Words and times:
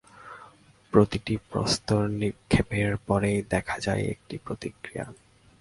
প্রতিটি 0.93 1.35
প্রস্তর 1.49 2.01
নিক্ষেপের 2.19 2.91
পরেই 3.07 3.39
দেখা 3.49 3.75
যায় 3.79 4.03
একটি 4.05 4.35
প্রতিক্রিয়া। 4.37 5.05